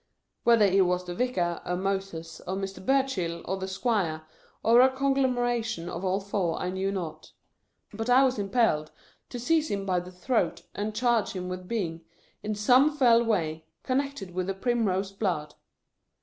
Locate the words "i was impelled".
8.09-8.91